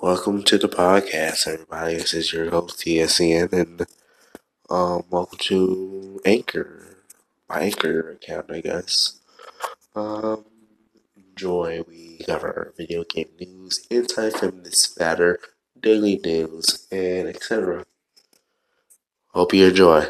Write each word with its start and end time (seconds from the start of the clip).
Welcome 0.00 0.44
to 0.44 0.58
the 0.58 0.68
podcast, 0.68 1.48
everybody. 1.48 1.96
This 1.96 2.14
is 2.14 2.32
your 2.32 2.50
host 2.50 2.78
TSN, 2.78 3.52
and 3.52 3.86
um, 4.70 5.02
welcome 5.10 5.38
to 5.40 6.20
Anchor, 6.24 6.98
my 7.48 7.62
Anchor 7.62 8.12
account, 8.12 8.46
I 8.48 8.60
guess. 8.60 9.18
Um, 9.96 10.44
enjoy. 11.16 11.82
We 11.88 12.20
cover 12.24 12.74
video 12.76 13.02
game 13.02 13.30
news, 13.40 13.88
anti-feminist 13.90 15.00
matter, 15.00 15.40
daily 15.80 16.20
news, 16.24 16.86
and 16.92 17.26
etc. 17.26 17.84
Hope 19.34 19.52
you 19.52 19.66
enjoy. 19.66 20.06